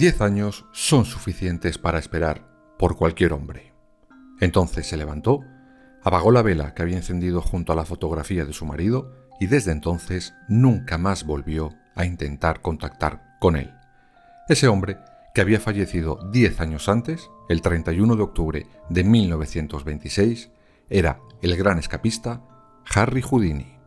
Diez 0.00 0.22
años 0.22 0.64
son 0.72 1.04
suficientes 1.04 1.76
para 1.76 1.98
esperar 1.98 2.48
por 2.78 2.96
cualquier 2.96 3.34
hombre. 3.34 3.74
Entonces 4.40 4.86
se 4.86 4.96
levantó, 4.96 5.44
apagó 6.02 6.30
la 6.30 6.40
vela 6.40 6.72
que 6.72 6.80
había 6.80 6.96
encendido 6.96 7.42
junto 7.42 7.74
a 7.74 7.76
la 7.76 7.84
fotografía 7.84 8.46
de 8.46 8.54
su 8.54 8.64
marido 8.64 9.12
y 9.40 9.46
desde 9.46 9.72
entonces 9.72 10.32
nunca 10.48 10.96
más 10.96 11.26
volvió 11.26 11.74
a 11.94 12.06
intentar 12.06 12.62
contactar 12.62 13.36
con 13.40 13.56
él. 13.56 13.74
Ese 14.48 14.68
hombre, 14.68 14.96
que 15.34 15.42
había 15.42 15.60
fallecido 15.60 16.18
diez 16.32 16.60
años 16.60 16.88
antes, 16.88 17.28
el 17.50 17.60
31 17.60 18.16
de 18.16 18.22
octubre 18.22 18.66
de 18.88 19.04
1926, 19.04 20.50
era 20.88 21.20
el 21.42 21.54
gran 21.58 21.78
escapista 21.78 22.40
Harry 22.94 23.20
Houdini. 23.20 23.79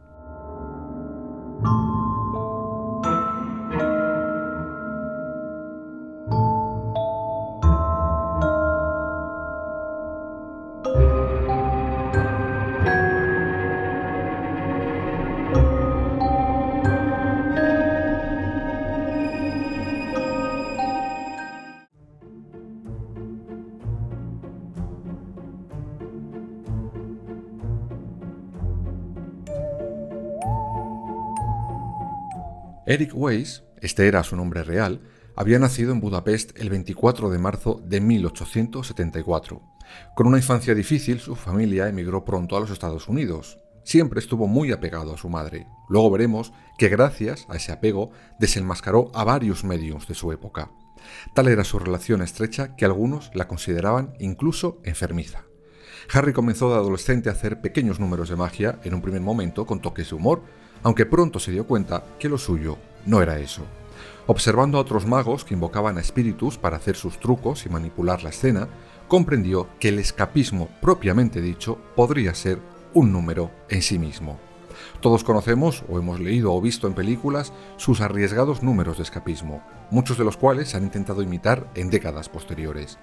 Eric 32.85 33.11
Weiss, 33.13 33.63
este 33.81 34.09
era 34.09 34.23
su 34.23 34.35
nombre 34.35 34.61
real, 34.61 34.99
había 35.37 35.57
nacido 35.57 35.93
en 35.93 36.01
Budapest 36.01 36.59
el 36.59 36.69
24 36.69 37.29
de 37.29 37.39
marzo 37.39 37.81
de 37.85 38.01
1874. 38.01 39.61
Con 40.15 40.27
una 40.27 40.37
infancia 40.37 40.75
difícil, 40.75 41.21
su 41.21 41.37
familia 41.37 41.87
emigró 41.87 42.25
pronto 42.25 42.57
a 42.57 42.59
los 42.59 42.71
Estados 42.71 43.07
Unidos. 43.07 43.57
Siempre 43.85 44.19
estuvo 44.19 44.47
muy 44.47 44.73
apegado 44.73 45.13
a 45.13 45.17
su 45.17 45.29
madre. 45.29 45.65
Luego 45.87 46.11
veremos 46.11 46.51
que 46.77 46.89
gracias 46.89 47.45
a 47.47 47.55
ese 47.55 47.71
apego 47.71 48.11
desenmascaró 48.37 49.11
a 49.13 49.23
varios 49.23 49.63
medios 49.63 50.05
de 50.09 50.15
su 50.15 50.33
época. 50.33 50.69
Tal 51.33 51.47
era 51.47 51.63
su 51.63 51.79
relación 51.79 52.21
estrecha 52.21 52.75
que 52.75 52.83
algunos 52.83 53.31
la 53.33 53.47
consideraban 53.47 54.13
incluso 54.19 54.81
enfermiza. 54.83 55.45
Harry 56.11 56.33
comenzó 56.33 56.69
de 56.69 56.75
adolescente 56.75 57.29
a 57.29 57.31
hacer 57.31 57.61
pequeños 57.61 58.01
números 58.01 58.27
de 58.27 58.35
magia, 58.35 58.79
en 58.83 58.93
un 58.93 59.01
primer 59.01 59.21
momento 59.21 59.65
con 59.65 59.79
toques 59.79 60.09
de 60.09 60.15
humor, 60.15 60.43
aunque 60.83 61.05
pronto 61.05 61.39
se 61.39 61.51
dio 61.51 61.65
cuenta 61.65 62.03
que 62.19 62.29
lo 62.29 62.37
suyo 62.37 62.77
no 63.05 63.21
era 63.21 63.39
eso. 63.39 63.63
Observando 64.27 64.77
a 64.77 64.81
otros 64.81 65.05
magos 65.05 65.43
que 65.43 65.53
invocaban 65.53 65.97
a 65.97 66.01
espíritus 66.01 66.57
para 66.57 66.77
hacer 66.77 66.95
sus 66.95 67.19
trucos 67.19 67.65
y 67.65 67.69
manipular 67.69 68.23
la 68.23 68.29
escena, 68.29 68.69
comprendió 69.07 69.67
que 69.79 69.89
el 69.89 69.99
escapismo 69.99 70.69
propiamente 70.81 71.41
dicho 71.41 71.77
podría 71.95 72.33
ser 72.33 72.59
un 72.93 73.11
número 73.11 73.51
en 73.69 73.81
sí 73.81 73.99
mismo. 73.99 74.39
Todos 75.01 75.23
conocemos 75.23 75.83
o 75.89 75.99
hemos 75.99 76.19
leído 76.19 76.53
o 76.53 76.61
visto 76.61 76.87
en 76.87 76.93
películas 76.93 77.51
sus 77.77 78.01
arriesgados 78.01 78.63
números 78.63 78.97
de 78.97 79.03
escapismo, 79.03 79.61
muchos 79.91 80.17
de 80.17 80.23
los 80.23 80.37
cuales 80.37 80.69
se 80.69 80.77
han 80.77 80.83
intentado 80.83 81.21
imitar 81.21 81.69
en 81.75 81.89
décadas 81.89 82.29
posteriores. 82.29 82.97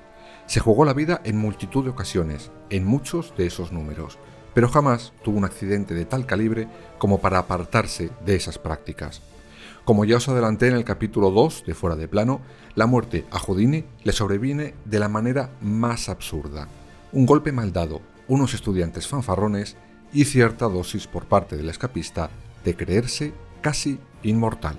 Se 0.46 0.60
jugó 0.60 0.84
la 0.84 0.94
vida 0.94 1.20
en 1.24 1.36
multitud 1.36 1.84
de 1.84 1.90
ocasiones, 1.90 2.50
en 2.70 2.84
muchos 2.84 3.34
de 3.36 3.46
esos 3.46 3.70
números, 3.70 4.18
pero 4.54 4.68
jamás 4.68 5.12
tuvo 5.22 5.38
un 5.38 5.44
accidente 5.44 5.94
de 5.94 6.04
tal 6.04 6.26
calibre 6.26 6.68
como 6.98 7.20
para 7.20 7.38
apartarse 7.38 8.10
de 8.24 8.36
esas 8.36 8.58
prácticas. 8.58 9.22
Como 9.84 10.04
ya 10.04 10.16
os 10.16 10.28
adelanté 10.28 10.68
en 10.68 10.74
el 10.74 10.84
capítulo 10.84 11.30
2 11.30 11.64
de 11.66 11.74
Fuera 11.74 11.96
de 11.96 12.08
Plano, 12.08 12.40
la 12.74 12.86
muerte 12.86 13.24
a 13.30 13.38
Houdini 13.38 13.84
le 14.04 14.12
sobreviene 14.12 14.74
de 14.84 14.98
la 14.98 15.08
manera 15.08 15.50
más 15.60 16.08
absurda. 16.08 16.68
Un 17.12 17.26
golpe 17.26 17.50
mal 17.50 17.72
dado, 17.72 18.00
unos 18.28 18.54
estudiantes 18.54 19.08
fanfarrones 19.08 19.76
y 20.12 20.24
cierta 20.24 20.66
dosis 20.66 21.06
por 21.06 21.26
parte 21.26 21.56
del 21.56 21.68
escapista 21.68 22.30
de 22.64 22.76
creerse 22.76 23.32
casi 23.62 23.98
inmortal. 24.22 24.76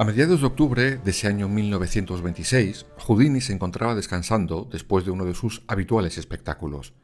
A 0.00 0.04
mediados 0.04 0.42
de 0.42 0.46
octubre 0.46 0.96
de 0.98 1.10
ese 1.10 1.26
año 1.26 1.48
1926, 1.48 2.86
Houdini 2.98 3.40
se 3.40 3.52
encontraba 3.52 3.96
descansando 3.96 4.68
después 4.70 5.04
de 5.04 5.10
uno 5.10 5.24
de 5.24 5.34
sus 5.34 5.64
habituales 5.66 6.18
espectáculos, 6.18 6.94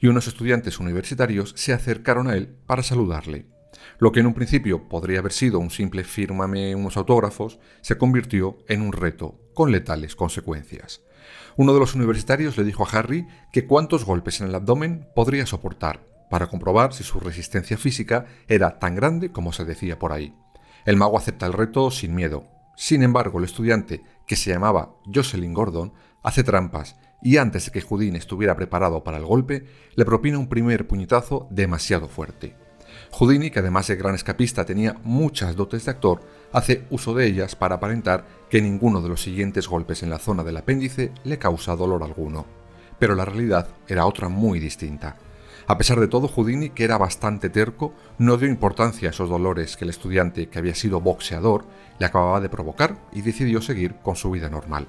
y 0.00 0.06
unos 0.06 0.28
estudiantes 0.28 0.80
universitarios 0.80 1.52
se 1.58 1.74
acercaron 1.74 2.26
a 2.26 2.36
él 2.36 2.48
para 2.64 2.82
saludarle. 2.82 3.44
Lo 3.98 4.12
que 4.12 4.20
en 4.20 4.26
un 4.28 4.32
principio 4.32 4.88
podría 4.88 5.18
haber 5.18 5.32
sido 5.32 5.58
un 5.58 5.68
simple 5.68 6.04
fírmame 6.04 6.74
unos 6.74 6.96
autógrafos, 6.96 7.58
se 7.82 7.98
convirtió 7.98 8.56
en 8.66 8.80
un 8.80 8.92
reto, 8.94 9.38
con 9.52 9.70
letales 9.70 10.16
consecuencias. 10.16 11.02
Uno 11.58 11.74
de 11.74 11.80
los 11.80 11.94
universitarios 11.94 12.56
le 12.56 12.64
dijo 12.64 12.82
a 12.82 12.98
Harry 12.98 13.26
que 13.52 13.66
cuántos 13.66 14.06
golpes 14.06 14.40
en 14.40 14.46
el 14.46 14.54
abdomen 14.54 15.06
podría 15.14 15.44
soportar, 15.44 16.00
para 16.30 16.46
comprobar 16.46 16.94
si 16.94 17.04
su 17.04 17.20
resistencia 17.20 17.76
física 17.76 18.24
era 18.48 18.78
tan 18.78 18.94
grande 18.94 19.32
como 19.32 19.52
se 19.52 19.66
decía 19.66 19.98
por 19.98 20.12
ahí. 20.12 20.34
El 20.88 20.96
mago 20.96 21.18
acepta 21.18 21.44
el 21.44 21.52
reto 21.52 21.90
sin 21.90 22.14
miedo. 22.14 22.44
Sin 22.74 23.02
embargo, 23.02 23.38
el 23.38 23.44
estudiante, 23.44 24.02
que 24.26 24.36
se 24.36 24.48
llamaba 24.48 24.94
Jocelyn 25.04 25.52
Gordon, 25.52 25.92
hace 26.22 26.42
trampas 26.42 26.96
y 27.20 27.36
antes 27.36 27.66
de 27.66 27.72
que 27.72 27.82
Houdini 27.82 28.16
estuviera 28.16 28.56
preparado 28.56 29.04
para 29.04 29.18
el 29.18 29.26
golpe, 29.26 29.66
le 29.96 30.04
propina 30.06 30.38
un 30.38 30.48
primer 30.48 30.86
puñetazo 30.86 31.46
demasiado 31.50 32.08
fuerte. 32.08 32.56
Houdini, 33.10 33.50
que 33.50 33.58
además 33.58 33.86
de 33.88 33.96
gran 33.96 34.14
escapista 34.14 34.64
tenía 34.64 34.96
muchas 35.02 35.56
dotes 35.56 35.84
de 35.84 35.90
actor, 35.90 36.22
hace 36.54 36.86
uso 36.88 37.12
de 37.12 37.26
ellas 37.26 37.54
para 37.54 37.74
aparentar 37.74 38.24
que 38.48 38.62
ninguno 38.62 39.02
de 39.02 39.10
los 39.10 39.20
siguientes 39.20 39.68
golpes 39.68 40.02
en 40.02 40.08
la 40.08 40.18
zona 40.18 40.42
del 40.42 40.56
apéndice 40.56 41.12
le 41.22 41.38
causa 41.38 41.76
dolor 41.76 42.02
alguno. 42.02 42.46
Pero 42.98 43.14
la 43.14 43.26
realidad 43.26 43.68
era 43.88 44.06
otra 44.06 44.30
muy 44.30 44.58
distinta. 44.58 45.18
A 45.70 45.76
pesar 45.76 46.00
de 46.00 46.08
todo, 46.08 46.28
Houdini, 46.28 46.70
que 46.70 46.84
era 46.84 46.96
bastante 46.96 47.50
terco, 47.50 47.92
no 48.16 48.38
dio 48.38 48.48
importancia 48.48 49.08
a 49.08 49.10
esos 49.10 49.28
dolores 49.28 49.76
que 49.76 49.84
el 49.84 49.90
estudiante, 49.90 50.48
que 50.48 50.58
había 50.58 50.74
sido 50.74 51.02
boxeador, 51.02 51.66
le 51.98 52.06
acababa 52.06 52.40
de 52.40 52.48
provocar 52.48 52.96
y 53.12 53.20
decidió 53.20 53.60
seguir 53.60 53.96
con 53.96 54.16
su 54.16 54.30
vida 54.30 54.48
normal. 54.48 54.88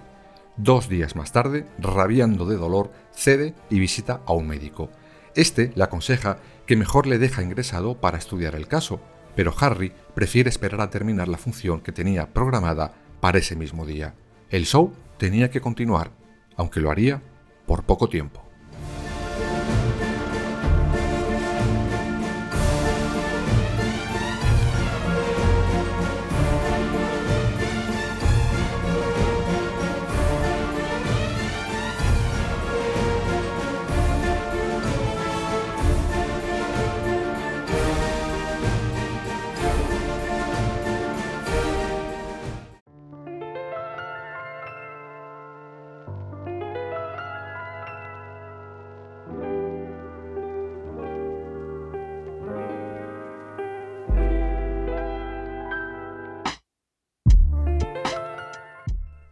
Dos 0.55 0.87
días 0.87 1.17
más 1.17 1.33
tarde, 1.33 1.65
rabiando 1.79 2.45
de 2.45 2.55
dolor, 2.55 2.93
cede 3.11 3.55
y 3.69 3.77
visita 3.77 4.21
a 4.25 4.31
un 4.31 4.47
médico. 4.47 4.89
Este 5.35 5.73
le 5.75 5.83
aconseja 5.83 6.37
que 6.65 6.77
mejor 6.77 7.07
le 7.07 7.17
deja 7.17 7.43
ingresado 7.43 7.99
para 7.99 8.17
estudiar 8.17 8.55
el 8.55 8.69
caso, 8.69 9.01
pero 9.35 9.53
Harry 9.59 9.91
prefiere 10.15 10.49
esperar 10.49 10.79
a 10.79 10.89
terminar 10.89 11.27
la 11.27 11.37
función 11.37 11.81
que 11.81 11.91
tenía 11.91 12.33
programada 12.33 12.93
para 13.19 13.39
ese 13.39 13.57
mismo 13.57 13.85
día. 13.85 14.15
El 14.49 14.65
show 14.65 14.93
tenía 15.17 15.51
que 15.51 15.59
continuar, 15.59 16.11
aunque 16.55 16.79
lo 16.79 16.89
haría 16.89 17.21
por 17.65 17.83
poco 17.83 18.07
tiempo. 18.07 18.48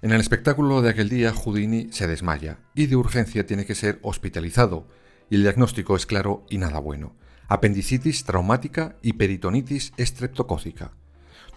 En 0.08 0.14
el 0.14 0.22
espectáculo 0.22 0.82
de 0.82 0.92
aquel 0.92 1.10
día, 1.10 1.34
Houdini 1.34 1.90
se 1.92 2.08
desmaya 2.08 2.60
y 2.74 2.86
de 2.86 2.96
urgencia 2.96 3.46
tiene 3.46 3.66
que 3.66 3.76
ser 3.76 4.00
hospitalizado, 4.04 4.88
y 5.30 5.36
el 5.36 5.42
diagnóstico 5.42 5.98
es 5.98 6.06
claro 6.06 6.46
y 6.50 6.60
nada 6.60 6.80
bueno. 6.80 7.18
Apendicitis 7.50 8.24
traumática 8.24 8.96
y 9.02 9.12
peritonitis 9.12 9.92
estreptocócica. 9.98 10.94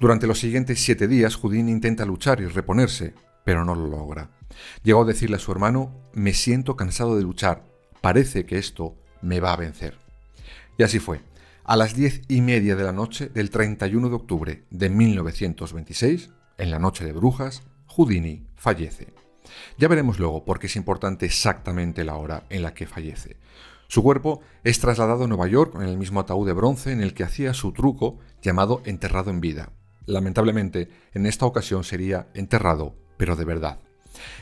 Durante 0.00 0.26
los 0.26 0.40
siguientes 0.40 0.82
siete 0.82 1.06
días, 1.06 1.36
Houdini 1.36 1.70
intenta 1.70 2.04
luchar 2.04 2.40
y 2.40 2.46
reponerse, 2.46 3.14
pero 3.44 3.64
no 3.64 3.76
lo 3.76 3.86
logra. 3.86 4.32
Llegó 4.82 5.02
a 5.02 5.06
decirle 5.06 5.36
a 5.36 5.38
su 5.38 5.52
hermano, 5.52 5.94
me 6.12 6.34
siento 6.34 6.74
cansado 6.74 7.16
de 7.16 7.22
luchar, 7.22 7.62
parece 8.00 8.46
que 8.46 8.58
esto 8.58 8.96
me 9.22 9.38
va 9.38 9.52
a 9.52 9.58
vencer. 9.58 9.96
Y 10.76 10.82
así 10.82 10.98
fue. 10.98 11.20
A 11.62 11.76
las 11.76 11.94
diez 11.94 12.22
y 12.26 12.40
media 12.40 12.74
de 12.74 12.82
la 12.82 12.92
noche 12.92 13.28
del 13.28 13.50
31 13.50 14.08
de 14.08 14.14
octubre 14.16 14.64
de 14.70 14.90
1926, 14.90 16.30
en 16.58 16.70
la 16.72 16.80
noche 16.80 17.04
de 17.04 17.12
brujas, 17.12 17.62
Houdini 17.90 18.46
fallece. 18.54 19.12
Ya 19.76 19.88
veremos 19.88 20.18
luego 20.18 20.44
por 20.44 20.58
qué 20.58 20.66
es 20.66 20.76
importante 20.76 21.26
exactamente 21.26 22.04
la 22.04 22.14
hora 22.14 22.44
en 22.48 22.62
la 22.62 22.72
que 22.72 22.86
fallece. 22.86 23.36
Su 23.88 24.02
cuerpo 24.02 24.40
es 24.62 24.78
trasladado 24.78 25.24
a 25.24 25.26
Nueva 25.26 25.48
York 25.48 25.74
en 25.74 25.82
el 25.82 25.98
mismo 25.98 26.20
ataúd 26.20 26.46
de 26.46 26.52
bronce 26.52 26.92
en 26.92 27.00
el 27.00 27.14
que 27.14 27.24
hacía 27.24 27.52
su 27.54 27.72
truco 27.72 28.18
llamado 28.40 28.82
enterrado 28.84 29.30
en 29.30 29.40
vida. 29.40 29.72
Lamentablemente, 30.06 30.88
en 31.12 31.26
esta 31.26 31.46
ocasión 31.46 31.82
sería 31.82 32.28
enterrado, 32.34 32.94
pero 33.16 33.34
de 33.34 33.44
verdad. 33.44 33.80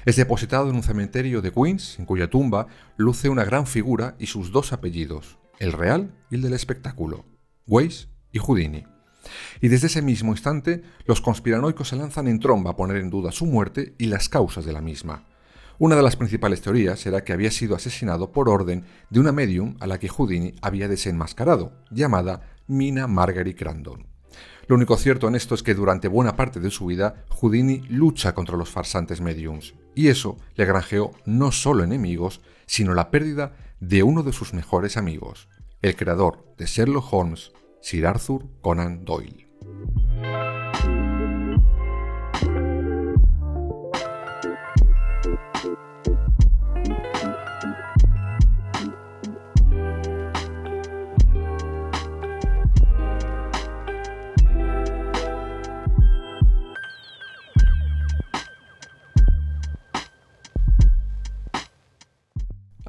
Es 0.04 0.16
depositado 0.16 0.68
en 0.68 0.76
un 0.76 0.82
cementerio 0.82 1.40
de 1.40 1.52
Queens, 1.52 1.98
en 1.98 2.04
cuya 2.04 2.28
tumba 2.28 2.66
luce 2.96 3.28
una 3.28 3.44
gran 3.44 3.66
figura 3.66 4.14
y 4.18 4.26
sus 4.26 4.52
dos 4.52 4.72
apellidos, 4.72 5.38
el 5.58 5.72
real 5.72 6.14
y 6.30 6.36
el 6.36 6.42
del 6.42 6.52
espectáculo, 6.52 7.24
Weiss 7.66 8.08
y 8.32 8.38
Houdini. 8.38 8.84
Y 9.60 9.68
desde 9.68 9.86
ese 9.88 10.02
mismo 10.02 10.32
instante, 10.32 10.82
los 11.06 11.20
conspiranoicos 11.20 11.88
se 11.88 11.96
lanzan 11.96 12.28
en 12.28 12.40
tromba 12.40 12.70
a 12.70 12.76
poner 12.76 12.96
en 12.96 13.10
duda 13.10 13.32
su 13.32 13.46
muerte 13.46 13.94
y 13.98 14.06
las 14.06 14.28
causas 14.28 14.64
de 14.64 14.72
la 14.72 14.80
misma. 14.80 15.24
Una 15.80 15.94
de 15.94 16.02
las 16.02 16.16
principales 16.16 16.60
teorías 16.60 17.06
era 17.06 17.22
que 17.22 17.32
había 17.32 17.52
sido 17.52 17.76
asesinado 17.76 18.32
por 18.32 18.48
orden 18.48 18.84
de 19.10 19.20
una 19.20 19.30
medium 19.30 19.76
a 19.78 19.86
la 19.86 19.98
que 19.98 20.08
Houdini 20.08 20.54
había 20.60 20.88
desenmascarado, 20.88 21.72
llamada 21.90 22.50
Mina 22.66 23.06
Margaret 23.06 23.56
Crandon. 23.56 24.06
Lo 24.66 24.76
único 24.76 24.96
cierto 24.96 25.28
en 25.28 25.34
esto 25.34 25.54
es 25.54 25.62
que 25.62 25.74
durante 25.74 26.08
buena 26.08 26.36
parte 26.36 26.60
de 26.60 26.70
su 26.70 26.86
vida, 26.86 27.24
Houdini 27.28 27.80
lucha 27.88 28.34
contra 28.34 28.56
los 28.56 28.70
farsantes 28.70 29.20
mediums, 29.20 29.74
y 29.94 30.08
eso 30.08 30.36
le 30.56 30.64
granjeó 30.64 31.12
no 31.24 31.52
solo 31.52 31.84
enemigos, 31.84 32.40
sino 32.66 32.92
la 32.92 33.10
pérdida 33.10 33.56
de 33.80 34.02
uno 34.02 34.22
de 34.22 34.32
sus 34.32 34.52
mejores 34.52 34.96
amigos, 34.96 35.48
el 35.80 35.96
creador 35.96 36.44
de 36.58 36.66
Sherlock 36.66 37.12
Holmes, 37.12 37.52
Sir 37.88 38.04
Arthur 38.04 38.40
Conan 38.60 39.02
Doyle. 39.06 39.47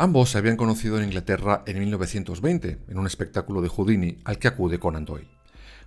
Ambos 0.01 0.29
se 0.29 0.37
habían 0.37 0.55
conocido 0.55 0.97
en 0.97 1.03
Inglaterra 1.03 1.61
en 1.65 1.77
1920, 1.77 2.79
en 2.87 2.97
un 2.97 3.05
espectáculo 3.05 3.61
de 3.61 3.67
Houdini 3.67 4.17
al 4.23 4.39
que 4.39 4.47
acude 4.47 4.79
Conan 4.79 5.03
Doyle. 5.03 5.27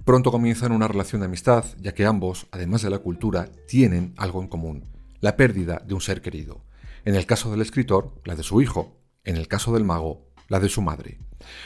Pronto 0.05 0.31
comienzan 0.31 0.73
una 0.73 0.87
relación 0.87 1.23
de 1.23 1.29
amistad, 1.29 1.65
ya 1.79 1.95
que 1.95 2.05
ambos, 2.05 2.47
además 2.51 2.83
de 2.83 2.91
la 2.91 2.99
cultura, 2.99 3.49
tienen 3.67 4.13
algo 4.19 4.43
en 4.43 4.49
común, 4.49 4.85
la 5.23 5.35
pérdida 5.39 5.81
de 5.87 5.95
un 5.95 6.03
ser 6.03 6.21
querido. 6.21 6.63
En 7.07 7.15
el 7.15 7.25
caso 7.25 7.51
del 7.51 7.63
escritor, 7.63 8.13
la 8.27 8.37
de 8.37 8.43
su 8.43 8.61
hijo, 8.61 9.01
en 9.25 9.39
el 9.39 9.49
caso 9.49 9.73
del 9.73 9.85
mago, 9.85 10.27
la 10.51 10.61
de 10.61 10.69
su 10.69 10.83
madre. 10.83 11.19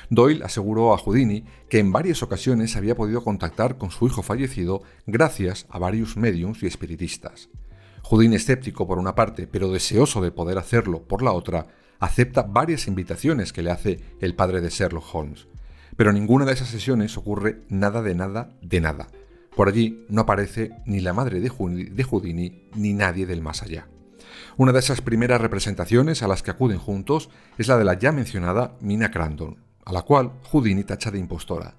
Doyle 0.08 0.44
aseguró 0.44 0.94
a 0.94 0.98
Houdini 0.98 1.44
que 1.68 1.80
en 1.80 1.90
varias 1.90 2.22
ocasiones 2.22 2.76
había 2.76 2.94
podido 2.94 3.24
contactar 3.24 3.76
con 3.76 3.90
su 3.90 4.06
hijo 4.06 4.22
fallecido 4.22 4.84
gracias 5.04 5.66
a 5.68 5.80
varios 5.80 6.16
mediums 6.16 6.62
y 6.62 6.66
espiritistas. 6.66 7.48
Houdini 8.04 8.36
escéptico 8.36 8.86
por 8.86 9.00
una 9.00 9.16
parte, 9.16 9.48
pero 9.48 9.72
deseoso 9.72 10.20
de 10.20 10.30
poder 10.30 10.58
hacerlo 10.58 11.02
por 11.08 11.22
la 11.22 11.32
otra, 11.32 11.66
acepta 11.98 12.42
varias 12.42 12.86
invitaciones 12.86 13.52
que 13.52 13.62
le 13.62 13.70
hace 13.70 14.00
el 14.20 14.34
padre 14.34 14.60
de 14.60 14.70
Sherlock 14.70 15.14
Holmes. 15.14 15.46
Pero 15.96 16.10
en 16.10 16.16
ninguna 16.16 16.44
de 16.44 16.52
esas 16.52 16.68
sesiones 16.68 17.16
ocurre 17.16 17.62
nada 17.68 18.02
de 18.02 18.14
nada 18.14 18.50
de 18.60 18.80
nada. 18.80 19.08
Por 19.54 19.68
allí 19.68 20.04
no 20.10 20.20
aparece 20.20 20.72
ni 20.84 21.00
la 21.00 21.14
madre 21.14 21.40
de, 21.40 21.48
Houdini 21.48 22.68
ni 22.74 22.92
nadie 22.92 23.24
del 23.24 23.40
más 23.40 23.62
allá. 23.62 23.88
Una 24.58 24.72
de 24.72 24.80
esas 24.80 25.00
primeras 25.00 25.40
representaciones 25.40 26.22
a 26.22 26.28
las 26.28 26.42
que 26.42 26.50
acuden 26.50 26.78
juntos 26.78 27.30
es 27.56 27.68
la 27.68 27.78
de 27.78 27.84
la 27.84 27.94
ya 27.94 28.12
mencionada 28.12 28.76
Mina 28.80 29.10
Crandon, 29.10 29.56
a 29.86 29.92
la 29.92 30.02
cual 30.02 30.32
Houdini 30.50 30.84
tacha 30.84 31.10
de 31.10 31.18
impostora. 31.18 31.76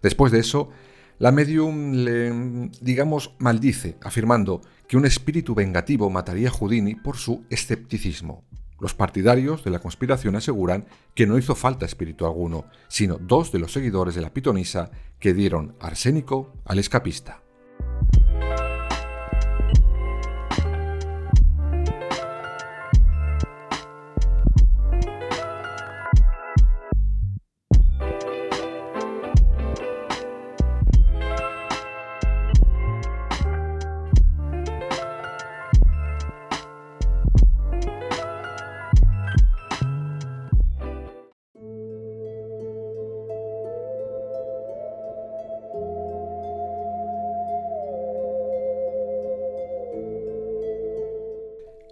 Después 0.00 0.32
de 0.32 0.38
eso, 0.38 0.70
la 1.18 1.30
medium 1.30 1.92
le, 1.92 2.70
digamos, 2.80 3.34
maldice, 3.38 3.98
afirmando 4.02 4.62
que 4.86 4.96
un 4.96 5.04
espíritu 5.04 5.54
vengativo 5.54 6.08
mataría 6.08 6.48
a 6.48 6.52
Houdini 6.52 6.94
por 6.94 7.18
su 7.18 7.44
escepticismo. 7.50 8.44
Los 8.80 8.94
partidarios 8.94 9.64
de 9.64 9.70
la 9.70 9.80
conspiración 9.80 10.36
aseguran 10.36 10.86
que 11.14 11.26
no 11.26 11.36
hizo 11.36 11.54
falta 11.54 11.86
espíritu 11.86 12.26
alguno, 12.26 12.66
sino 12.88 13.18
dos 13.18 13.50
de 13.50 13.58
los 13.58 13.72
seguidores 13.72 14.14
de 14.14 14.22
la 14.22 14.32
pitonisa 14.32 14.90
que 15.18 15.34
dieron 15.34 15.74
arsénico 15.80 16.54
al 16.64 16.78
escapista. 16.78 17.42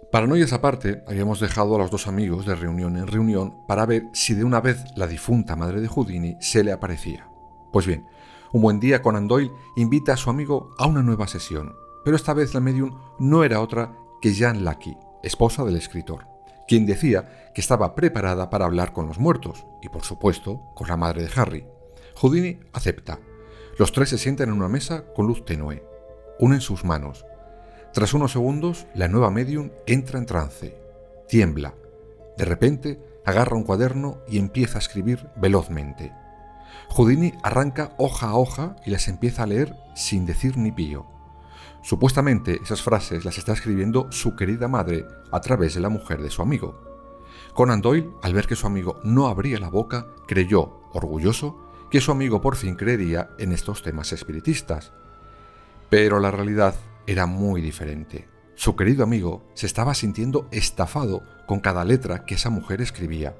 Paranoias 0.09 0.53
aparte, 0.53 1.03
habíamos 1.05 1.41
dejado 1.41 1.75
a 1.75 1.79
los 1.79 1.91
dos 1.91 2.07
amigos 2.07 2.45
de 2.45 2.55
reunión 2.55 2.95
en 2.95 3.07
reunión 3.07 3.67
para 3.67 3.85
ver 3.85 4.07
si 4.13 4.33
de 4.33 4.45
una 4.45 4.61
vez 4.61 4.85
la 4.95 5.05
difunta 5.05 5.57
madre 5.57 5.81
de 5.81 5.89
Houdini 5.89 6.37
se 6.39 6.63
le 6.63 6.71
aparecía. 6.71 7.29
Pues 7.73 7.85
bien, 7.85 8.05
un 8.53 8.61
buen 8.61 8.79
día 8.79 9.01
Conan 9.01 9.27
Doyle 9.27 9.51
invita 9.75 10.13
a 10.13 10.17
su 10.17 10.29
amigo 10.29 10.73
a 10.77 10.87
una 10.87 11.03
nueva 11.03 11.27
sesión, 11.27 11.75
pero 12.05 12.15
esta 12.15 12.33
vez 12.33 12.53
la 12.53 12.61
medium 12.61 12.97
no 13.19 13.43
era 13.43 13.59
otra 13.59 13.97
que 14.21 14.31
Jean 14.31 14.63
Lucky, 14.63 14.97
esposa 15.23 15.65
del 15.65 15.75
escritor, 15.75 16.25
quien 16.69 16.85
decía 16.85 17.51
que 17.53 17.59
estaba 17.59 17.93
preparada 17.93 18.49
para 18.49 18.63
hablar 18.63 18.93
con 18.93 19.07
los 19.07 19.19
muertos 19.19 19.65
y, 19.81 19.89
por 19.89 20.05
supuesto, 20.05 20.71
con 20.73 20.87
la 20.87 20.95
madre 20.95 21.23
de 21.23 21.31
Harry. 21.35 21.67
Houdini 22.15 22.61
acepta. 22.71 23.19
Los 23.77 23.91
tres 23.91 24.07
se 24.07 24.17
sientan 24.17 24.47
en 24.47 24.55
una 24.55 24.69
mesa 24.69 25.03
con 25.13 25.27
luz 25.27 25.43
tenue. 25.43 25.83
Unen 26.39 26.61
sus 26.61 26.85
manos 26.85 27.25
tras 27.93 28.13
unos 28.13 28.31
segundos, 28.31 28.87
la 28.93 29.07
nueva 29.07 29.31
medium 29.31 29.71
entra 29.85 30.19
en 30.19 30.25
trance, 30.25 30.77
tiembla. 31.27 31.73
De 32.37 32.45
repente, 32.45 32.99
agarra 33.25 33.57
un 33.57 33.63
cuaderno 33.63 34.19
y 34.27 34.37
empieza 34.37 34.77
a 34.77 34.81
escribir 34.81 35.27
velozmente. 35.35 36.13
Houdini 36.89 37.33
arranca 37.43 37.93
hoja 37.97 38.29
a 38.29 38.35
hoja 38.35 38.75
y 38.85 38.91
las 38.91 39.07
empieza 39.07 39.43
a 39.43 39.47
leer 39.47 39.75
sin 39.95 40.25
decir 40.25 40.57
ni 40.57 40.71
pío. 40.71 41.05
Supuestamente 41.81 42.59
esas 42.63 42.81
frases 42.81 43.25
las 43.25 43.37
está 43.37 43.53
escribiendo 43.53 44.11
su 44.11 44.35
querida 44.35 44.67
madre 44.67 45.05
a 45.31 45.41
través 45.41 45.73
de 45.73 45.81
la 45.81 45.89
mujer 45.89 46.21
de 46.21 46.29
su 46.29 46.41
amigo. 46.41 46.81
Conan 47.53 47.81
Doyle, 47.81 48.09
al 48.21 48.33
ver 48.33 48.45
que 48.45 48.55
su 48.55 48.67
amigo 48.67 48.99
no 49.03 49.27
abría 49.27 49.59
la 49.59 49.69
boca, 49.69 50.07
creyó, 50.27 50.81
orgulloso, 50.93 51.57
que 51.89 52.01
su 52.01 52.11
amigo 52.11 52.41
por 52.41 52.55
fin 52.55 52.75
creería 52.75 53.29
en 53.39 53.51
estos 53.51 53.81
temas 53.81 54.11
espiritistas. 54.13 54.91
Pero 55.89 56.19
la 56.19 56.31
realidad 56.31 56.75
era 57.07 57.25
muy 57.25 57.61
diferente. 57.61 58.27
Su 58.55 58.75
querido 58.75 59.03
amigo 59.03 59.49
se 59.53 59.65
estaba 59.65 59.93
sintiendo 59.93 60.47
estafado 60.51 61.23
con 61.47 61.59
cada 61.61 61.85
letra 61.85 62.25
que 62.25 62.35
esa 62.35 62.49
mujer 62.49 62.81
escribía. 62.81 63.35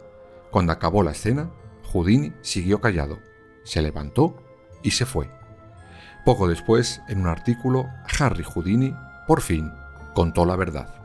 Cuando 0.49 0.71
acabó 0.71 1.03
la 1.03 1.11
escena, 1.11 1.51
Houdini 1.91 2.33
siguió 2.41 2.79
callado, 2.81 3.19
se 3.63 3.81
levantó 3.81 4.35
y 4.81 4.91
se 4.91 5.05
fue. 5.05 5.29
Poco 6.23 6.47
después, 6.47 7.01
en 7.09 7.21
un 7.21 7.27
artículo, 7.27 7.87
Harry 8.19 8.43
Houdini, 8.43 8.95
por 9.27 9.41
fin, 9.41 9.71
contó 10.13 10.45
la 10.45 10.55
verdad. 10.55 10.96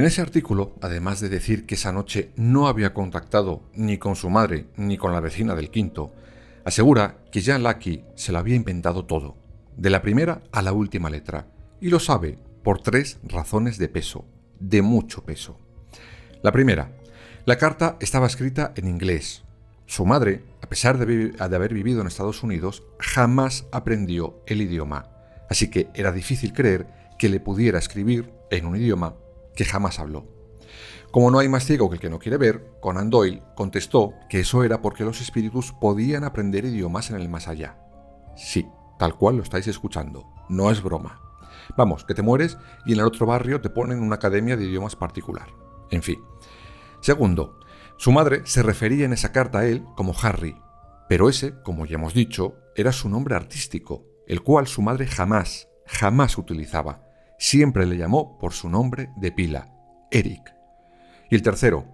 En 0.00 0.06
ese 0.06 0.22
artículo, 0.22 0.72
además 0.80 1.20
de 1.20 1.28
decir 1.28 1.66
que 1.66 1.74
esa 1.74 1.92
noche 1.92 2.30
no 2.34 2.68
había 2.68 2.94
contactado 2.94 3.60
ni 3.74 3.98
con 3.98 4.16
su 4.16 4.30
madre 4.30 4.64
ni 4.78 4.96
con 4.96 5.12
la 5.12 5.20
vecina 5.20 5.54
del 5.54 5.68
quinto, 5.68 6.14
asegura 6.64 7.18
que 7.30 7.42
Jean 7.42 7.62
Lucky 7.62 8.02
se 8.14 8.32
lo 8.32 8.38
había 8.38 8.56
inventado 8.56 9.04
todo, 9.04 9.36
de 9.76 9.90
la 9.90 10.00
primera 10.00 10.40
a 10.52 10.62
la 10.62 10.72
última 10.72 11.10
letra, 11.10 11.48
y 11.82 11.90
lo 11.90 12.00
sabe 12.00 12.38
por 12.64 12.80
tres 12.80 13.18
razones 13.24 13.76
de 13.76 13.90
peso, 13.90 14.24
de 14.58 14.80
mucho 14.80 15.22
peso. 15.22 15.58
La 16.42 16.50
primera, 16.50 16.92
la 17.44 17.58
carta 17.58 17.98
estaba 18.00 18.26
escrita 18.26 18.72
en 18.76 18.88
inglés. 18.88 19.42
Su 19.84 20.06
madre, 20.06 20.44
a 20.62 20.66
pesar 20.70 20.96
de, 20.96 21.34
haber 21.38 21.74
vivido 21.74 22.00
en 22.00 22.06
Estados 22.06 22.42
Unidos, 22.42 22.84
jamás 23.00 23.66
aprendió 23.70 24.40
el 24.46 24.62
idioma, 24.62 25.10
así 25.50 25.68
que 25.68 25.88
era 25.92 26.10
difícil 26.10 26.54
creer 26.54 26.86
que 27.18 27.28
le 27.28 27.38
pudiera 27.38 27.78
escribir 27.78 28.32
en 28.50 28.64
un 28.64 28.76
idioma 28.76 29.14
que 29.60 29.66
jamás 29.66 29.98
habló. 29.98 30.26
Como 31.10 31.30
no 31.30 31.38
hay 31.38 31.50
más 31.50 31.66
ciego 31.66 31.90
que 31.90 31.96
el 31.96 32.00
que 32.00 32.08
no 32.08 32.18
quiere 32.18 32.38
ver, 32.38 32.78
Conan 32.80 33.10
Doyle 33.10 33.42
contestó 33.54 34.14
que 34.30 34.40
eso 34.40 34.64
era 34.64 34.80
porque 34.80 35.04
los 35.04 35.20
espíritus 35.20 35.74
podían 35.78 36.24
aprender 36.24 36.64
idiomas 36.64 37.10
en 37.10 37.16
el 37.16 37.28
más 37.28 37.46
allá. 37.46 37.76
Sí, 38.38 38.66
tal 38.98 39.16
cual 39.16 39.36
lo 39.36 39.42
estáis 39.42 39.66
escuchando, 39.66 40.24
no 40.48 40.70
es 40.70 40.82
broma. 40.82 41.20
Vamos, 41.76 42.06
que 42.06 42.14
te 42.14 42.22
mueres 42.22 42.56
y 42.86 42.94
en 42.94 43.00
el 43.00 43.04
otro 43.04 43.26
barrio 43.26 43.60
te 43.60 43.68
ponen 43.68 44.00
una 44.00 44.14
academia 44.14 44.56
de 44.56 44.64
idiomas 44.64 44.96
particular. 44.96 45.48
En 45.90 46.02
fin. 46.02 46.24
Segundo, 47.02 47.60
su 47.98 48.12
madre 48.12 48.40
se 48.46 48.62
refería 48.62 49.04
en 49.04 49.12
esa 49.12 49.30
carta 49.30 49.58
a 49.58 49.66
él 49.66 49.84
como 49.94 50.14
Harry, 50.22 50.56
pero 51.06 51.28
ese, 51.28 51.60
como 51.64 51.84
ya 51.84 51.96
hemos 51.96 52.14
dicho, 52.14 52.54
era 52.74 52.92
su 52.92 53.10
nombre 53.10 53.34
artístico, 53.34 54.06
el 54.26 54.40
cual 54.40 54.66
su 54.68 54.80
madre 54.80 55.06
jamás, 55.06 55.68
jamás 55.84 56.38
utilizaba 56.38 57.09
siempre 57.40 57.86
le 57.86 57.96
llamó 57.96 58.38
por 58.38 58.52
su 58.52 58.68
nombre 58.68 59.10
de 59.16 59.32
pila, 59.32 59.72
Eric. 60.10 60.54
Y 61.30 61.34
el 61.34 61.42
tercero, 61.42 61.86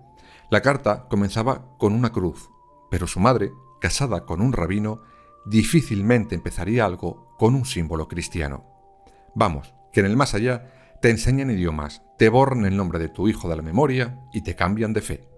la 0.51 0.61
carta 0.61 1.07
comenzaba 1.09 1.79
con 1.79 1.93
una 1.93 2.11
cruz, 2.11 2.51
pero 2.91 3.07
su 3.07 3.21
madre, 3.21 3.53
casada 3.81 4.27
con 4.27 4.43
un 4.43 4.53
rabino, 4.53 5.03
difícilmente 5.47 6.35
empezaría 6.35 6.85
algo 6.85 7.37
con 7.39 7.55
un 7.55 7.65
símbolo 7.65 8.09
cristiano. 8.09 8.65
Vamos, 9.37 9.73
que 9.93 10.01
en 10.01 10.07
el 10.07 10.17
más 10.17 10.35
allá 10.35 10.99
te 11.01 11.11
enseñan 11.11 11.53
idiomas, 11.53 12.03
te 12.19 12.29
borran 12.29 12.65
el 12.67 12.77
nombre 12.77 12.99
de 12.99 13.09
tu 13.09 13.29
hijo 13.29 13.49
de 13.49 13.57
la 13.57 13.63
memoria 13.63 14.19
y 14.33 14.43
te 14.43 14.57
cambian 14.57 14.93
de 14.93 15.01
fe. 15.01 15.29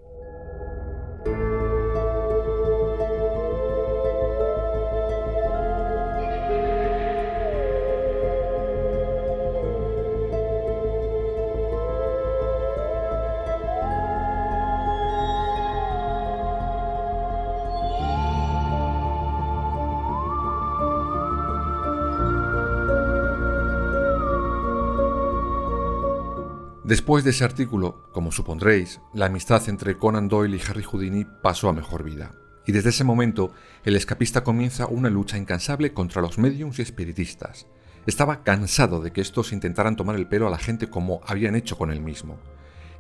Después 26.89 27.23
de 27.23 27.33
ese 27.33 27.45
artículo, 27.45 28.09
como 28.15 28.33
supondréis, 28.33 29.03
la 29.13 29.27
amistad 29.27 29.69
entre 29.69 29.99
Conan 29.99 30.27
Doyle 30.27 30.57
y 30.57 30.71
Harry 30.71 30.83
Houdini 30.83 31.27
pasó 31.43 31.69
a 31.69 31.75
mejor 31.75 32.03
vida. 32.03 32.31
Y 32.67 32.73
desde 32.73 32.89
ese 32.89 33.05
momento, 33.05 33.53
el 33.85 33.95
escapista 33.95 34.43
comienza 34.43 34.87
una 34.87 35.11
lucha 35.11 35.37
incansable 35.37 35.93
contra 35.93 36.23
los 36.23 36.39
mediums 36.39 36.79
y 36.79 36.83
espiritistas. 36.83 37.67
Estaba 38.07 38.43
cansado 38.43 39.03
de 39.03 39.13
que 39.13 39.21
estos 39.21 39.53
intentaran 39.53 39.97
tomar 39.97 40.17
el 40.17 40.29
pelo 40.29 40.47
a 40.47 40.51
la 40.51 40.57
gente 40.57 40.89
como 40.89 41.21
habían 41.27 41.57
hecho 41.57 41.77
con 41.77 41.91
él 41.91 42.01
mismo. 42.01 42.39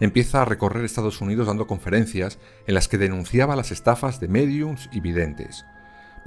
Empieza 0.00 0.42
a 0.42 0.44
recorrer 0.44 0.84
Estados 0.84 1.22
Unidos 1.22 1.46
dando 1.46 1.66
conferencias 1.66 2.38
en 2.66 2.74
las 2.74 2.88
que 2.88 2.98
denunciaba 2.98 3.56
las 3.56 3.72
estafas 3.72 4.20
de 4.20 4.28
mediums 4.28 4.90
y 4.92 5.00
videntes. 5.00 5.64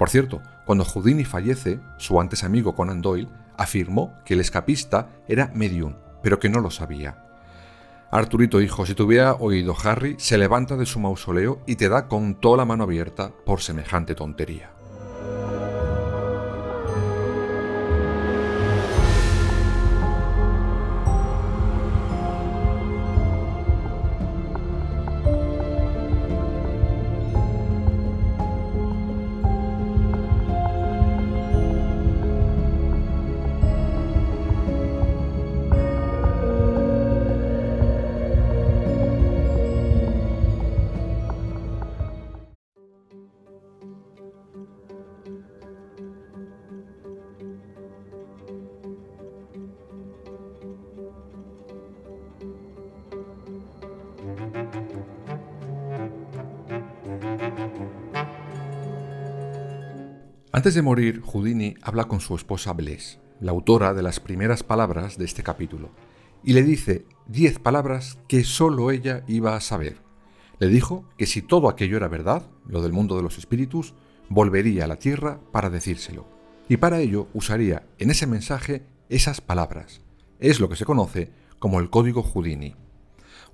Por 0.00 0.10
cierto, 0.10 0.42
cuando 0.66 0.84
Houdini 0.84 1.24
fallece, 1.24 1.78
su 1.98 2.20
antes 2.20 2.42
amigo 2.42 2.74
Conan 2.74 3.02
Doyle 3.02 3.28
afirmó 3.56 4.18
que 4.24 4.34
el 4.34 4.40
escapista 4.40 5.10
era 5.28 5.52
medium, 5.54 5.94
pero 6.24 6.40
que 6.40 6.48
no 6.48 6.58
lo 6.58 6.72
sabía. 6.72 7.28
Arturito, 8.14 8.60
hijo, 8.60 8.84
si 8.84 8.94
te 8.94 9.02
hubiera 9.02 9.32
oído 9.32 9.74
Harry, 9.82 10.16
se 10.18 10.36
levanta 10.36 10.76
de 10.76 10.84
su 10.84 11.00
mausoleo 11.00 11.60
y 11.66 11.76
te 11.76 11.88
da 11.88 12.08
con 12.08 12.34
toda 12.34 12.58
la 12.58 12.66
mano 12.66 12.84
abierta 12.84 13.32
por 13.46 13.62
semejante 13.62 14.14
tontería. 14.14 14.81
Antes 60.62 60.74
de 60.74 60.82
morir, 60.82 61.22
Houdini 61.22 61.74
habla 61.82 62.04
con 62.04 62.20
su 62.20 62.36
esposa 62.36 62.72
Bless, 62.72 63.18
la 63.40 63.50
autora 63.50 63.94
de 63.94 64.02
las 64.04 64.20
primeras 64.20 64.62
palabras 64.62 65.18
de 65.18 65.24
este 65.24 65.42
capítulo, 65.42 65.90
y 66.44 66.52
le 66.52 66.62
dice 66.62 67.04
diez 67.26 67.58
palabras 67.58 68.20
que 68.28 68.44
solo 68.44 68.92
ella 68.92 69.24
iba 69.26 69.56
a 69.56 69.60
saber. 69.60 69.96
Le 70.60 70.68
dijo 70.68 71.04
que 71.18 71.26
si 71.26 71.42
todo 71.42 71.68
aquello 71.68 71.96
era 71.96 72.06
verdad, 72.06 72.48
lo 72.68 72.80
del 72.80 72.92
mundo 72.92 73.16
de 73.16 73.24
los 73.24 73.38
espíritus, 73.38 73.94
volvería 74.28 74.84
a 74.84 74.86
la 74.86 75.00
Tierra 75.00 75.40
para 75.50 75.68
decírselo, 75.68 76.28
y 76.68 76.76
para 76.76 77.00
ello 77.00 77.26
usaría 77.34 77.88
en 77.98 78.12
ese 78.12 78.28
mensaje 78.28 78.86
esas 79.08 79.40
palabras. 79.40 80.00
Es 80.38 80.60
lo 80.60 80.68
que 80.68 80.76
se 80.76 80.84
conoce 80.84 81.32
como 81.58 81.80
el 81.80 81.90
código 81.90 82.22
Houdini. 82.22 82.76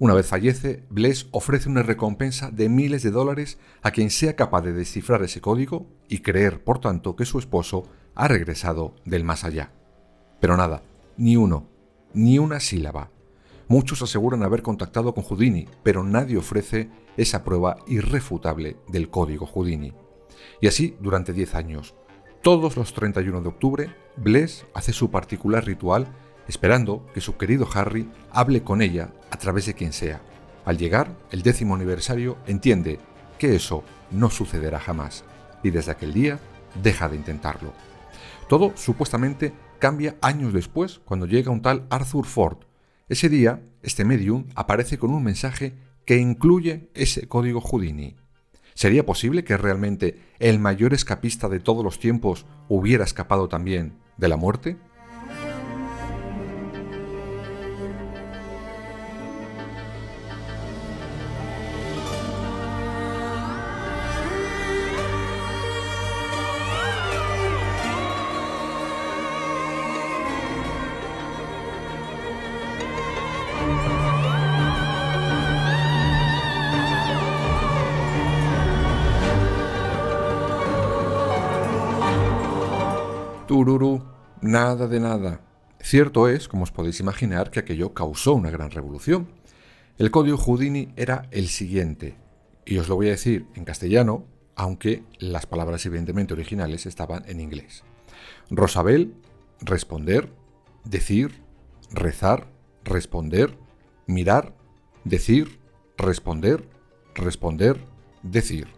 Una 0.00 0.14
vez 0.14 0.28
fallece, 0.28 0.84
Bless 0.90 1.26
ofrece 1.32 1.68
una 1.68 1.82
recompensa 1.82 2.52
de 2.52 2.68
miles 2.68 3.02
de 3.02 3.10
dólares 3.10 3.58
a 3.82 3.90
quien 3.90 4.10
sea 4.10 4.36
capaz 4.36 4.62
de 4.62 4.72
descifrar 4.72 5.24
ese 5.24 5.40
código 5.40 5.88
y 6.08 6.18
creer, 6.18 6.62
por 6.62 6.78
tanto, 6.78 7.16
que 7.16 7.24
su 7.24 7.40
esposo 7.40 7.82
ha 8.14 8.28
regresado 8.28 8.94
del 9.04 9.24
más 9.24 9.42
allá. 9.42 9.72
Pero 10.40 10.56
nada, 10.56 10.84
ni 11.16 11.36
uno, 11.36 11.66
ni 12.14 12.38
una 12.38 12.60
sílaba. 12.60 13.10
Muchos 13.66 14.00
aseguran 14.00 14.44
haber 14.44 14.62
contactado 14.62 15.12
con 15.14 15.24
Houdini, 15.24 15.66
pero 15.82 16.04
nadie 16.04 16.36
ofrece 16.36 16.90
esa 17.16 17.42
prueba 17.42 17.78
irrefutable 17.88 18.76
del 18.86 19.10
código 19.10 19.46
Houdini. 19.46 19.94
Y 20.60 20.68
así 20.68 20.96
durante 21.00 21.32
10 21.32 21.56
años. 21.56 21.96
Todos 22.40 22.76
los 22.76 22.94
31 22.94 23.40
de 23.40 23.48
octubre, 23.48 23.96
Bless 24.16 24.64
hace 24.74 24.92
su 24.92 25.10
particular 25.10 25.64
ritual 25.64 26.06
esperando 26.48 27.06
que 27.14 27.20
su 27.20 27.36
querido 27.36 27.68
Harry 27.74 28.08
hable 28.30 28.62
con 28.62 28.82
ella 28.82 29.12
a 29.30 29.36
través 29.36 29.66
de 29.66 29.74
quien 29.74 29.92
sea. 29.92 30.20
Al 30.64 30.78
llegar 30.78 31.14
el 31.30 31.42
décimo 31.42 31.74
aniversario, 31.74 32.36
entiende 32.46 32.98
que 33.38 33.54
eso 33.54 33.84
no 34.10 34.30
sucederá 34.30 34.80
jamás 34.80 35.24
y 35.62 35.70
desde 35.70 35.92
aquel 35.92 36.12
día 36.12 36.40
deja 36.82 37.08
de 37.08 37.16
intentarlo. 37.16 37.72
Todo 38.48 38.72
supuestamente 38.76 39.52
cambia 39.78 40.16
años 40.20 40.52
después 40.52 41.00
cuando 41.04 41.26
llega 41.26 41.50
un 41.50 41.62
tal 41.62 41.86
Arthur 41.90 42.26
Ford. 42.26 42.58
Ese 43.08 43.28
día, 43.28 43.62
este 43.82 44.04
medium 44.04 44.46
aparece 44.54 44.98
con 44.98 45.10
un 45.10 45.22
mensaje 45.22 45.74
que 46.04 46.16
incluye 46.16 46.90
ese 46.94 47.28
código 47.28 47.60
Houdini. 47.60 48.16
¿Sería 48.74 49.04
posible 49.04 49.44
que 49.44 49.56
realmente 49.56 50.20
el 50.38 50.58
mayor 50.58 50.94
escapista 50.94 51.48
de 51.48 51.60
todos 51.60 51.84
los 51.84 51.98
tiempos 51.98 52.46
hubiera 52.68 53.04
escapado 53.04 53.48
también 53.48 53.98
de 54.16 54.28
la 54.28 54.36
muerte? 54.36 54.76
Tururú, 83.48 84.04
nada 84.42 84.86
de 84.86 85.00
nada. 85.00 85.40
Cierto 85.80 86.28
es, 86.28 86.48
como 86.48 86.64
os 86.64 86.70
podéis 86.70 87.00
imaginar, 87.00 87.50
que 87.50 87.60
aquello 87.60 87.94
causó 87.94 88.34
una 88.34 88.50
gran 88.50 88.70
revolución. 88.70 89.26
El 89.96 90.10
código 90.10 90.36
Houdini 90.36 90.92
era 90.96 91.28
el 91.30 91.48
siguiente, 91.48 92.18
y 92.66 92.76
os 92.76 92.88
lo 92.88 92.96
voy 92.96 93.06
a 93.06 93.12
decir 93.12 93.46
en 93.54 93.64
castellano, 93.64 94.26
aunque 94.54 95.02
las 95.18 95.46
palabras 95.46 95.86
evidentemente 95.86 96.34
originales 96.34 96.84
estaban 96.84 97.24
en 97.26 97.40
inglés. 97.40 97.84
Rosabel, 98.50 99.14
responder, 99.62 100.30
decir, 100.84 101.42
rezar, 101.90 102.48
responder, 102.84 103.56
mirar, 104.06 104.54
decir, 105.04 105.58
responder, 105.96 106.68
responder, 107.14 107.80
decir. 108.22 108.68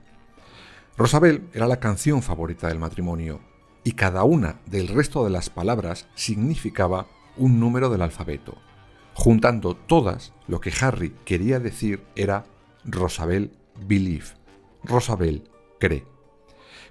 Rosabel 0.96 1.48
era 1.54 1.66
la 1.66 1.80
canción 1.80 2.22
favorita 2.22 2.68
del 2.68 2.78
matrimonio 2.78 3.49
y 3.84 3.92
cada 3.92 4.24
una 4.24 4.60
del 4.66 4.88
resto 4.88 5.24
de 5.24 5.30
las 5.30 5.50
palabras 5.50 6.08
significaba 6.14 7.06
un 7.36 7.60
número 7.60 7.88
del 7.90 8.02
alfabeto. 8.02 8.58
Juntando 9.14 9.74
todas, 9.74 10.32
lo 10.46 10.60
que 10.60 10.72
Harry 10.80 11.14
quería 11.24 11.60
decir 11.60 12.04
era 12.16 12.44
Rosabel 12.84 13.52
believe. 13.86 14.26
Rosabel 14.84 15.44
cree. 15.78 16.04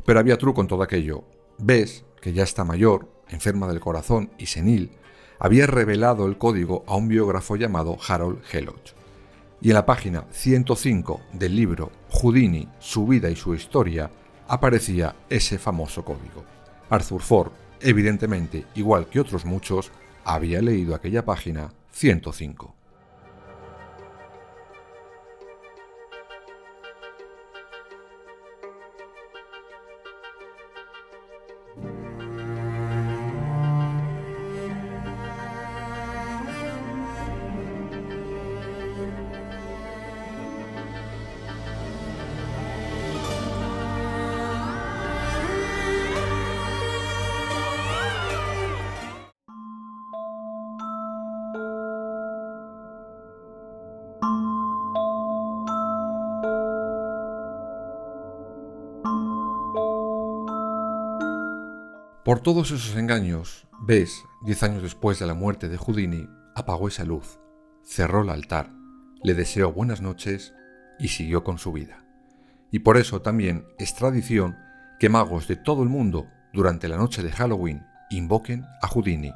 Pero 0.05 0.19
había 0.19 0.37
truco 0.37 0.61
en 0.61 0.67
todo 0.67 0.83
aquello. 0.83 1.23
Ves, 1.57 2.05
que 2.21 2.33
ya 2.33 2.43
está 2.43 2.63
mayor, 2.63 3.09
enferma 3.29 3.67
del 3.67 3.79
corazón 3.79 4.31
y 4.37 4.47
senil, 4.47 4.91
había 5.39 5.67
revelado 5.67 6.25
el 6.25 6.37
código 6.37 6.83
a 6.87 6.95
un 6.95 7.07
biógrafo 7.07 7.55
llamado 7.55 7.97
Harold 8.07 8.41
Helloch 8.51 8.99
y 9.61 9.69
en 9.69 9.73
la 9.73 9.85
página 9.85 10.25
105 10.31 11.21
del 11.33 11.55
libro 11.55 11.91
Houdini, 12.11 12.67
su 12.79 13.05
vida 13.05 13.29
y 13.29 13.35
su 13.35 13.53
historia 13.53 14.09
aparecía 14.47 15.15
ese 15.29 15.57
famoso 15.57 16.03
código. 16.03 16.45
Arthur 16.89 17.21
Ford, 17.21 17.51
evidentemente, 17.81 18.65
igual 18.75 19.07
que 19.07 19.19
otros 19.19 19.45
muchos, 19.45 19.91
había 20.23 20.61
leído 20.61 20.95
aquella 20.95 21.23
página 21.25 21.73
105. 21.91 22.78
Por 62.29 62.41
todos 62.41 62.69
esos 62.69 62.95
engaños, 62.95 63.67
Bess, 63.81 64.23
diez 64.43 64.61
años 64.61 64.83
después 64.83 65.17
de 65.17 65.25
la 65.25 65.33
muerte 65.33 65.67
de 65.67 65.77
Houdini, 65.77 66.29
apagó 66.55 66.87
esa 66.87 67.03
luz, 67.03 67.39
cerró 67.81 68.21
el 68.21 68.29
altar, 68.29 68.69
le 69.23 69.33
deseó 69.33 69.73
buenas 69.73 69.99
noches 69.99 70.53
y 70.99 71.07
siguió 71.07 71.43
con 71.43 71.57
su 71.57 71.71
vida. 71.71 72.05
Y 72.69 72.81
por 72.81 72.97
eso 72.97 73.23
también 73.23 73.65
es 73.79 73.95
tradición 73.95 74.55
que 74.99 75.09
magos 75.09 75.47
de 75.47 75.55
todo 75.55 75.81
el 75.81 75.89
mundo 75.89 76.27
durante 76.53 76.87
la 76.87 76.97
noche 76.97 77.23
de 77.23 77.31
Halloween 77.31 77.83
invoquen 78.11 78.63
a 78.83 78.87
Houdini. 78.87 79.33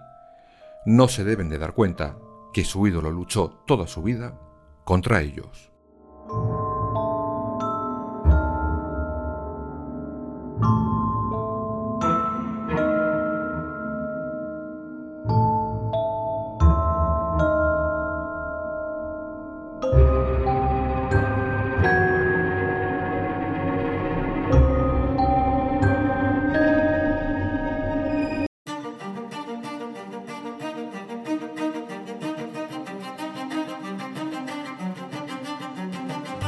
No 0.86 1.08
se 1.08 1.24
deben 1.24 1.50
de 1.50 1.58
dar 1.58 1.74
cuenta 1.74 2.16
que 2.54 2.64
su 2.64 2.86
ídolo 2.86 3.10
luchó 3.10 3.64
toda 3.66 3.88
su 3.88 4.04
vida 4.04 4.40
contra 4.84 5.22
ellos. 5.22 5.73